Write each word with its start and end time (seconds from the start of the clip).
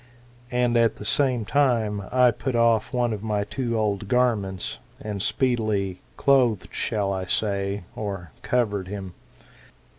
And 0.49 0.77
at 0.77 0.95
the 0.95 1.05
same 1.05 1.45
time 1.45 2.01
I 2.11 2.31
put 2.31 2.55
off 2.55 2.91
one 2.91 3.13
of 3.13 3.21
my 3.21 3.43
two 3.43 3.77
old 3.77 4.07
garments, 4.07 4.79
and 4.99 5.21
speedily 5.21 6.01
—clothed, 6.17 6.69
shall 6.73 7.13
I 7.13 7.25
say, 7.25 7.83
or 7.95 8.31
covered 8.41 8.87
him 8.87 9.13